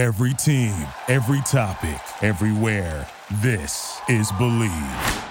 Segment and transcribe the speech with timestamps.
[0.00, 3.06] Every team, every topic, everywhere.
[3.42, 5.28] This is Bleav.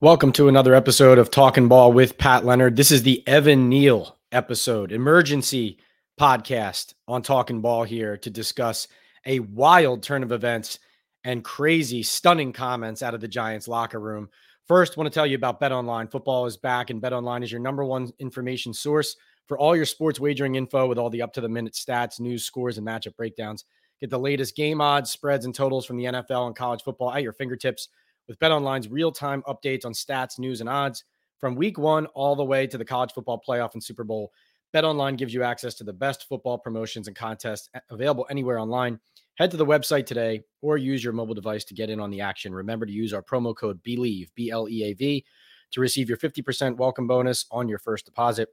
[0.00, 2.74] Welcome to another episode of Talking Ball with Pat Leonard.
[2.74, 5.78] This is the Evan Neal episode, emergency
[6.18, 8.88] podcast on Talking Ball here to discuss
[9.24, 10.80] a wild turn of events
[11.22, 14.30] and crazy, stunning comments out of the Giants locker room.
[14.70, 16.06] First, want to tell you about Bet Online.
[16.06, 19.16] Football is back, and Bet Online is your number one information source
[19.48, 22.44] for all your sports wagering info with all the up to the minute stats, news,
[22.44, 23.64] scores, and matchup breakdowns.
[24.00, 27.24] Get the latest game odds, spreads, and totals from the NFL and college football at
[27.24, 27.88] your fingertips
[28.28, 31.02] with BetOnline's real-time updates on stats, news, and odds
[31.40, 34.30] from week 1 all the way to the college football playoff and Super Bowl.
[34.72, 39.00] BetOnline gives you access to the best football promotions and contests available anywhere online.
[39.36, 42.20] Head to the website today or use your mobile device to get in on the
[42.20, 42.54] action.
[42.54, 45.24] Remember to use our promo code BLEAV, B L E A V,
[45.72, 48.48] to receive your 50% welcome bonus on your first deposit.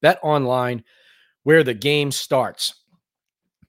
[0.00, 0.84] Bet online
[1.42, 2.74] where the game starts.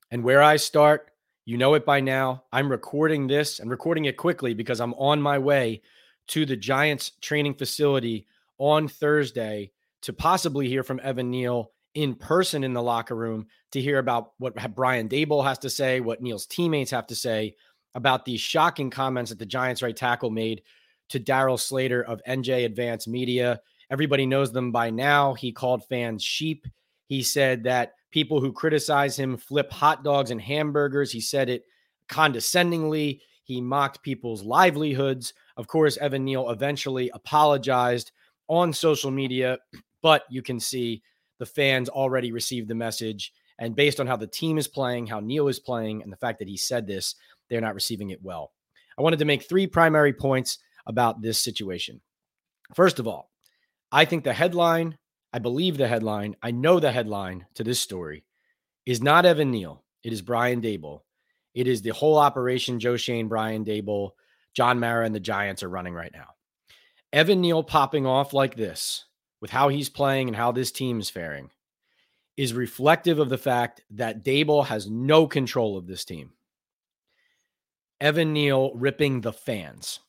[0.10, 1.12] And where I start
[1.46, 2.44] you know it by now.
[2.54, 5.82] I'm recording this and recording it quickly because I'm on my way
[6.28, 8.28] to the Giants training facility
[8.60, 9.72] on Thursday
[10.04, 14.32] to possibly hear from Evan Neal in person in the locker room to hear about
[14.38, 17.56] what Brian Daboll has to say, what Neal's teammates have to say
[17.96, 20.62] about these shocking comments that the Giants right tackle made
[21.10, 23.60] to Darryl Slater of NJ Advance Media.
[23.90, 25.34] Everybody knows them by now.
[25.34, 26.66] He called fans sheep.
[27.08, 31.12] He said that people who criticize him flip hot dogs and hamburgers.
[31.12, 31.66] He said it
[32.08, 33.22] condescendingly.
[33.44, 35.34] He mocked people's livelihoods.
[35.58, 38.14] Of course, Evan Neal eventually apologized
[38.48, 39.58] on social media,
[40.02, 41.04] but you can see
[41.42, 43.34] the fans already received the message.
[43.58, 46.38] And based on how the team is playing, how Neal is playing, and the fact
[46.40, 47.16] that he said this,
[47.50, 48.52] they're not receiving it well.
[48.96, 52.00] I wanted to make three primary points about this situation.
[52.76, 53.32] First of all,
[53.92, 55.00] I think the headline
[55.34, 58.26] I believe the headline, I know the headline to this story
[58.86, 59.84] is not Evan Neal.
[60.04, 61.02] It is Brian Daboll.
[61.54, 64.12] It is the whole operation Joe Schoen, Brian Daboll,
[64.54, 66.28] John Mara, and the Giants are running right now.
[67.14, 69.06] Evan Neal popping off like this
[69.42, 71.50] with how he's playing and how this team is faring
[72.38, 76.32] is reflective of the fact that Daboll has no control of this team.
[78.00, 80.00] Evan Neal ripping the fans.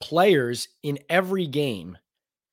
[0.00, 1.96] Players in every game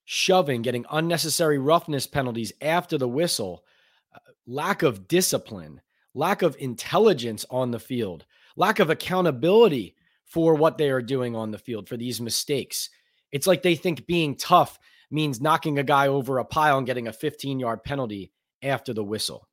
[0.06, 3.64] shoving, getting unnecessary roughness penalties after the whistle,
[4.16, 5.82] uh, lack of discipline,
[6.14, 8.26] lack of intelligence on the field,
[8.56, 12.90] lack of accountability for what they are doing on the field for these mistakes.
[13.32, 14.80] It's like they think being tough
[15.12, 18.32] means knocking a guy over a pile and getting a 15 yard penalty
[18.64, 19.48] after the whistle.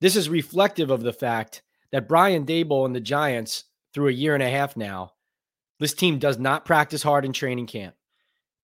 [0.00, 4.34] This is reflective of the fact that Brian Daboll and the Giants, through a year
[4.34, 5.12] and a half now,
[5.78, 7.94] this team does not practice hard in training camp.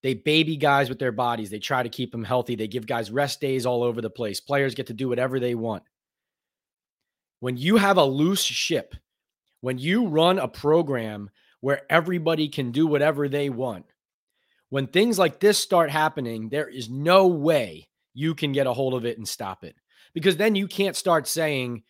[0.03, 1.51] They baby guys with their bodies.
[1.51, 2.55] They try to keep them healthy.
[2.55, 4.41] They give guys rest days all over the place.
[4.41, 5.83] Players get to do whatever they want.
[7.41, 8.95] When you have a loose ship,
[9.61, 13.85] when you run a program where everybody can do whatever they want,
[14.71, 18.95] when things like this start happening, there is no way you can get a hold
[18.95, 19.77] of it and stop it.
[20.15, 21.83] Because then you can't start saying,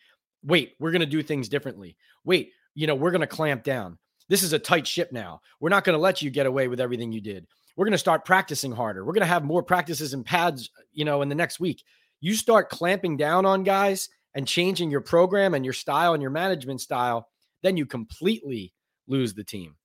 [0.43, 1.95] wait, we're going to do things differently.
[2.23, 3.97] Wait, you know, we're going to clamp down.
[4.29, 5.41] This is a tight ship now.
[5.59, 7.97] We're not going to let you get away with everything you did we're going to
[7.97, 9.03] start practicing harder.
[9.05, 11.83] We're going to have more practices and pads, you know, in the next week.
[12.19, 16.31] You start clamping down on guys and changing your program and your style and your
[16.31, 17.27] management style,
[17.63, 18.73] then you completely
[19.07, 19.75] lose the team.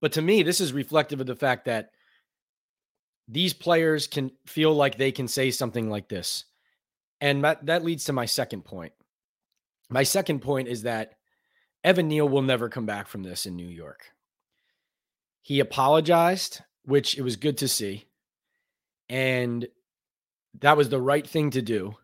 [0.00, 1.90] But to me, this is reflective of the fact that
[3.28, 6.44] these players can feel like they can say something like this.
[7.20, 8.92] And that, that leads to my second point.
[9.88, 11.14] My second point is that
[11.84, 14.12] Evan Neal will never come back from this in New York.
[15.42, 18.06] He apologized which it was good to see.
[19.08, 19.66] And
[20.60, 21.96] that was the right thing to do.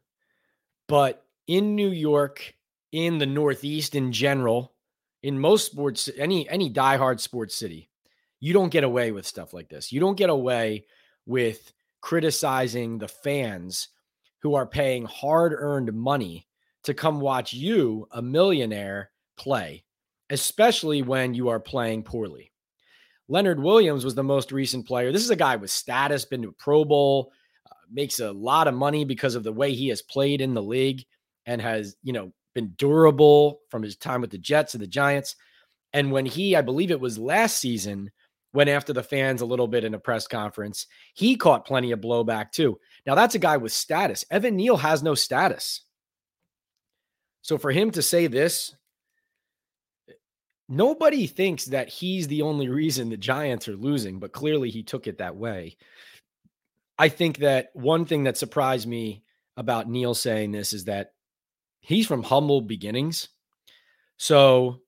[0.88, 2.54] But in New York,
[2.92, 4.72] in the Northeast in general,
[5.22, 7.88] in most sports, any any diehard sports city,
[8.40, 9.92] you don't get away with stuff like this.
[9.92, 10.86] You don't get away
[11.26, 13.88] with criticizing the fans
[14.40, 16.46] who are paying hard-earned money
[16.84, 19.82] to come watch you, a millionaire, play,
[20.30, 22.52] especially when you are playing poorly.
[23.28, 25.10] Leonard Williams was the most recent player.
[25.10, 27.32] This is a guy with status, been to a Pro Bowl,
[27.68, 30.62] uh, makes a lot of money because of the way he has played in the
[30.62, 31.04] league
[31.44, 35.36] and has, you know, been durable from his time with the Jets and the Giants.
[35.92, 38.10] And when he, I believe it was last season,
[38.54, 42.00] went after the fans a little bit in a press conference, he caught plenty of
[42.00, 42.80] blowback too.
[43.06, 44.24] Now, that's a guy with status.
[44.30, 45.82] Evan Neal has no status.
[47.42, 48.74] So for him to say this
[50.68, 55.06] nobody thinks that he's the only reason the Giants are losing, but clearly he took
[55.06, 55.76] it that way.
[56.98, 59.22] I think that one thing that surprised me
[59.56, 61.12] about Neal saying this is that
[61.86, 63.28] he's from humble beginnings.
[64.18, 64.80] So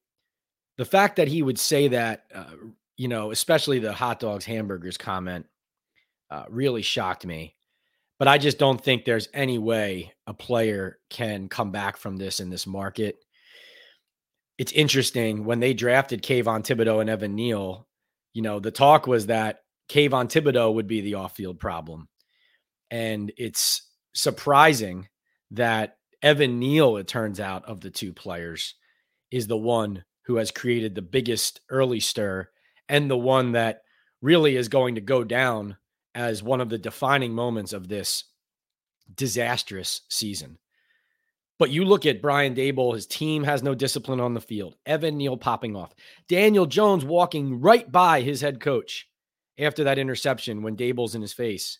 [0.76, 2.54] the fact that he would say that, uh,
[2.96, 5.46] you know, especially the hot dogs, hamburgers comment,
[6.30, 7.54] uh, really shocked me.
[8.18, 12.40] But I just don't think there's any way a player can come back from this
[12.40, 13.16] in this market
[14.58, 17.86] it's interesting when they drafted Kayvon Thibodeaux and Evan Neal,
[18.34, 22.08] you know, the talk was that Kayvon Thibodeaux would be the off-field problem.
[22.90, 25.08] And it's surprising
[25.52, 28.74] that Evan Neal, it turns out, of the two players,
[29.30, 32.48] is the one who has created the biggest early stir
[32.88, 33.82] and the one that
[34.20, 35.76] really is going to go down
[36.14, 38.24] as one of the defining moments of this
[39.14, 40.58] disastrous season.
[41.58, 44.76] But you look at Brian Daboll, his team has no discipline on the field.
[44.86, 45.94] Evan Neal popping off.
[46.28, 49.08] Daniel Jones walking right by his head coach
[49.58, 51.78] after that interception when Daboll's in his face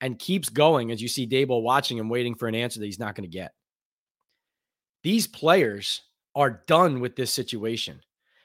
[0.00, 2.98] and keeps going as you see Daboll watching him, waiting for an answer that he's
[2.98, 3.52] not going to get.
[5.04, 6.00] These players
[6.34, 8.00] are done with this situation.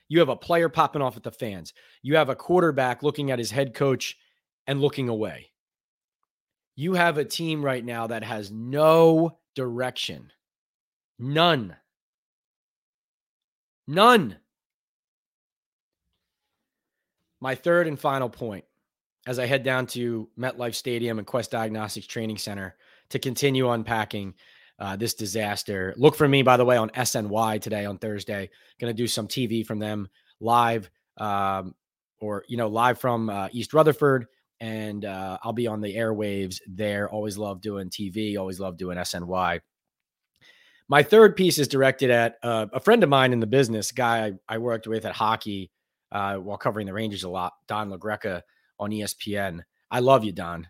[0.09, 1.73] You have a player popping off at the fans.
[2.03, 4.17] You have a quarterback looking at his head coach
[4.67, 5.51] and looking away.
[6.75, 10.31] You have a team right now that has no direction.
[11.17, 11.75] None.
[13.87, 14.37] None.
[17.41, 18.65] My third and final point
[19.25, 22.75] as I head down to MetLife Stadium and Quest Diagnostics Training Center
[23.09, 24.33] to continue unpacking
[24.79, 25.93] uh, this disaster.
[25.97, 28.49] Look for me, by the way, on SNY today on Thursday.
[28.79, 30.07] Going to do some TV from them
[30.39, 31.75] live, um,
[32.19, 34.27] or you know, live from uh, East Rutherford,
[34.59, 37.09] and uh, I'll be on the airwaves there.
[37.09, 38.37] Always love doing TV.
[38.37, 39.59] Always love doing SNY.
[40.87, 44.25] My third piece is directed at uh, a friend of mine in the business, guy
[44.25, 45.71] I, I worked with at hockey
[46.11, 48.41] uh, while covering the Rangers a lot, Don LaGreca
[48.79, 49.61] on ESPN.
[49.91, 50.67] I love you, Don.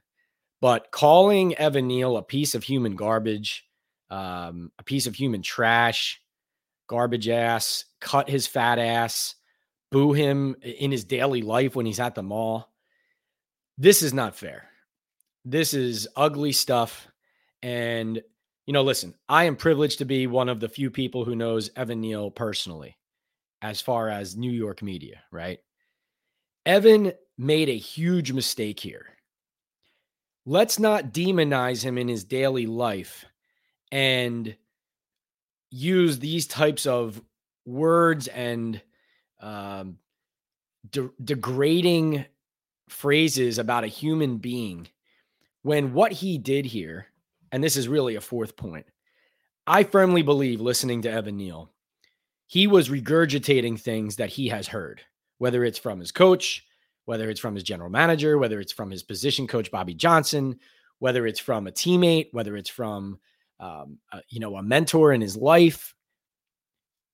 [0.62, 3.69] But calling Evan Neal a piece of human garbage,
[4.10, 6.22] um, a piece of human trash,
[6.88, 9.36] garbage ass, cut his fat ass,
[9.92, 12.72] boo him in his daily life when he's at the mall.
[13.78, 14.70] This is not fair.
[15.46, 17.08] This is ugly stuff.
[17.62, 18.22] And
[18.66, 21.72] you know, listen, I am privileged to be one of the few people who knows
[21.76, 22.96] Evan Neal personally,
[23.64, 25.58] as far as New York media, right?
[26.68, 29.08] Evan made a huge mistake here.
[30.46, 33.26] Let's not demonize him in his daily life
[33.92, 34.56] and
[35.72, 37.22] use these types of
[37.66, 38.82] words and
[39.42, 39.98] um,
[40.90, 42.26] de- degrading
[42.90, 44.88] phrases about a human being
[45.62, 47.08] when what he did here
[47.52, 48.86] and this is really a fourth point.
[49.66, 51.72] I firmly believe listening to Evan Neal,
[52.48, 55.02] he was regurgitating things that he has heard,
[55.38, 56.66] whether it's from his coach,
[57.06, 60.60] whether it's from his general manager, whether it's from his position coach, Bobby Johnson,
[61.00, 63.20] whether it's from a teammate, whether it's from,
[63.60, 65.94] um, a, you know, a mentor in his life.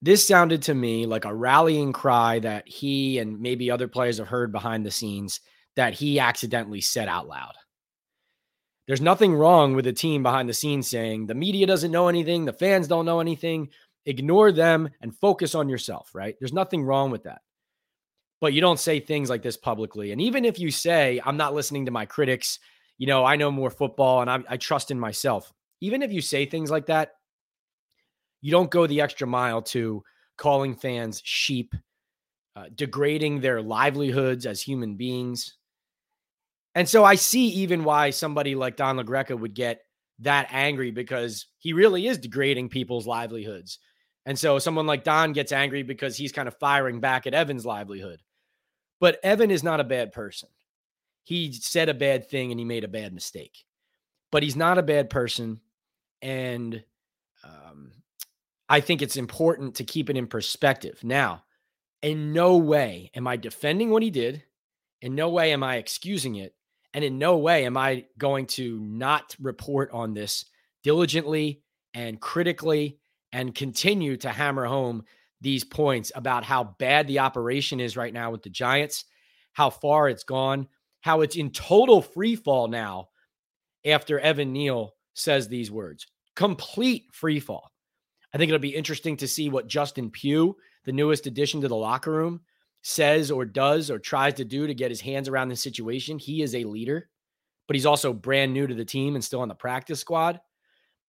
[0.02, 4.28] This sounded to me like a rallying cry that he and maybe other players have
[4.28, 5.40] heard behind the scenes
[5.76, 7.54] that he accidentally said out loud.
[8.88, 12.46] There's nothing wrong with a team behind the scenes saying the media doesn't know anything,
[12.46, 13.70] the fans don't know anything.
[14.06, 16.36] Ignore them and focus on yourself, right?
[16.40, 17.42] There's nothing wrong with that.
[18.40, 20.12] But you don't say things like this publicly.
[20.12, 22.60] And even if you say, I'm not listening to my critics,
[23.00, 25.52] you know, I know more football and I, I trust in myself.
[25.82, 27.12] Even if you say things like that,
[28.42, 30.04] you don't go the extra mile to
[30.38, 31.74] calling fans sheep,
[32.56, 35.58] uh, degrading their livelihoods as human beings.
[36.76, 39.82] And so I see even why somebody like Don LaGreca would get
[40.20, 43.80] that angry because he really is degrading people's livelihoods.
[44.26, 47.66] And so someone like Don gets angry because he's kind of firing back at Evan's
[47.66, 48.22] livelihood.
[49.00, 50.50] But Evan is not a bad person.
[51.24, 53.66] He said a bad thing and he made a bad mistake.
[54.32, 55.62] But he's not a bad person.
[56.22, 56.84] And
[57.44, 57.92] um,
[58.68, 61.00] I think it's important to keep it in perspective.
[61.04, 61.44] Now,
[62.02, 64.44] in no way am I defending what he did.
[65.02, 66.56] In no way am I excusing it.
[66.94, 70.46] And in no way am I going to not report on this
[70.84, 71.62] diligently
[71.94, 73.00] and critically
[73.32, 75.04] and continue to hammer home
[75.42, 79.06] these points about how bad the operation is right now with the Giants,
[79.54, 80.68] how far it's gone,
[81.02, 83.10] how it's in total free fall now
[83.86, 86.06] after Evan Neal says these words.
[86.36, 87.72] Complete free fall.
[88.34, 91.76] I think it'll be interesting to see what Justin Pugh, the newest addition to the
[91.76, 92.42] locker room,
[92.84, 96.20] says or does or tries to do to get his hands around the situation.
[96.20, 97.10] He is a leader,
[97.66, 100.40] but he's also brand new to the team and still on the practice squad.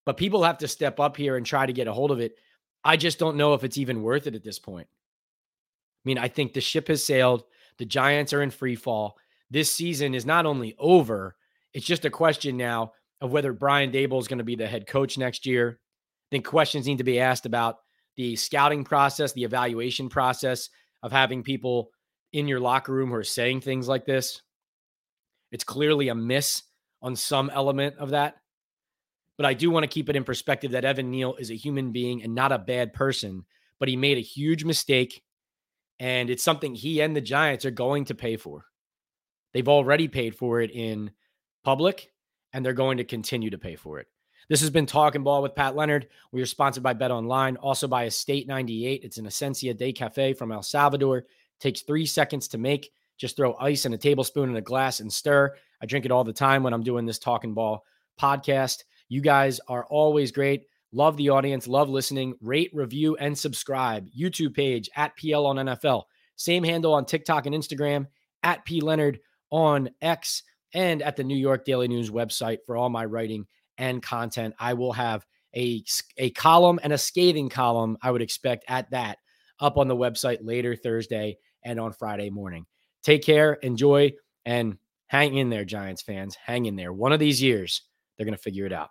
[0.06, 2.36] But people have to step up here and try to get a hold of it.
[2.84, 4.86] I just don't know if it's even worth it at this point.
[4.88, 7.42] I mean, I think the ship has sailed.
[7.78, 9.16] The Giants are in free fall.
[9.50, 11.34] This season is not only over,
[11.74, 14.86] it's just a question now of whether Brian Daboll is going to be the head
[14.86, 15.78] coach next year.
[15.80, 17.76] I think questions need to be asked about
[18.16, 20.68] the scouting process, the evaluation process
[21.02, 21.90] of having people
[22.32, 24.42] in your locker room who are saying things like this.
[25.52, 26.62] It's clearly a miss
[27.02, 28.36] on some element of that.
[29.36, 31.92] But I do want to keep it in perspective that Evan Neal is a human
[31.92, 33.44] being and not a bad person,
[33.78, 35.22] but he made a huge mistake.
[35.98, 38.64] And it's something he and the Giants are going to pay for.
[39.52, 41.10] They've already paid for it in
[41.64, 42.10] public,
[42.56, 44.08] and they're going to continue to pay for it.
[44.48, 46.08] This has been Talking Ball with Pat Leonard.
[46.32, 49.04] We are sponsored by Bet Online, also by Estate 98.
[49.04, 51.26] It's an Essencia Day Cafe from El Salvador.
[51.60, 52.92] Takes three seconds to make.
[53.18, 55.54] Just throw ice and a tablespoon in a glass and stir.
[55.82, 57.84] I drink it all the time when I'm doing this Talking Ball
[58.18, 58.84] podcast.
[59.10, 60.66] You guys are always great.
[60.92, 61.68] Love the audience.
[61.68, 62.36] Love listening.
[62.40, 64.08] Rate, review, and subscribe.
[64.18, 66.04] YouTube page at PL on NFL.
[66.36, 68.06] Same handle on TikTok and Instagram
[68.42, 69.20] at P Leonard
[69.50, 70.42] on X
[70.76, 73.46] and at the New York Daily News website for all my writing
[73.78, 74.54] and content.
[74.60, 75.24] I will have
[75.56, 75.82] a,
[76.18, 79.16] a column and a scathing column, I would expect at that,
[79.58, 82.66] up on the website later Thursday and on Friday morning.
[83.02, 84.12] Take care, enjoy,
[84.44, 86.36] and hang in there, Giants fans.
[86.36, 86.92] Hang in there.
[86.92, 87.80] One of these years,
[88.16, 88.90] they're going to figure it out.